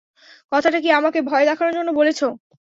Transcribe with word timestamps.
কথাটা 0.51 0.77
কি 0.83 0.89
আমাকে 0.91 1.19
ভয় 1.21 1.45
দেখানোর 1.49 1.73
জন্য 1.77 1.89
বলেছ? 1.99 2.19